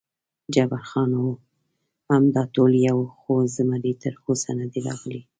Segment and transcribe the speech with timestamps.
[0.53, 1.31] جبار خان: هو،
[2.11, 5.21] همدا ټول یو، خو زمري تراوسه نه دی راغلی.